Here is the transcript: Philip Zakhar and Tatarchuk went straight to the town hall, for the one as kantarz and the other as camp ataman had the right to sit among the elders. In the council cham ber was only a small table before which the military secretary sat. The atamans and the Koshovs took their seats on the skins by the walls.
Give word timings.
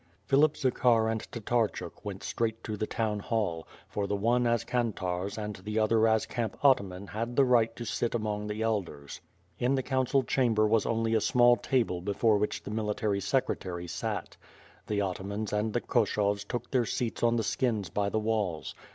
Philip 0.25 0.57
Zakhar 0.57 1.07
and 1.11 1.21
Tatarchuk 1.31 2.03
went 2.03 2.23
straight 2.23 2.63
to 2.63 2.75
the 2.75 2.87
town 2.87 3.19
hall, 3.19 3.67
for 3.87 4.07
the 4.07 4.15
one 4.15 4.47
as 4.47 4.63
kantarz 4.63 5.37
and 5.37 5.57
the 5.57 5.77
other 5.77 6.07
as 6.07 6.25
camp 6.25 6.57
ataman 6.65 7.05
had 7.09 7.35
the 7.35 7.45
right 7.45 7.75
to 7.75 7.85
sit 7.85 8.15
among 8.15 8.47
the 8.47 8.63
elders. 8.63 9.21
In 9.59 9.75
the 9.75 9.83
council 9.83 10.23
cham 10.23 10.55
ber 10.55 10.65
was 10.65 10.87
only 10.87 11.13
a 11.13 11.21
small 11.21 11.55
table 11.55 12.01
before 12.01 12.39
which 12.39 12.63
the 12.63 12.71
military 12.71 13.19
secretary 13.19 13.85
sat. 13.85 14.37
The 14.87 15.01
atamans 15.03 15.53
and 15.53 15.71
the 15.71 15.81
Koshovs 15.81 16.45
took 16.47 16.71
their 16.71 16.85
seats 16.87 17.21
on 17.21 17.35
the 17.35 17.43
skins 17.43 17.91
by 17.91 18.09
the 18.09 18.17
walls. 18.19 18.73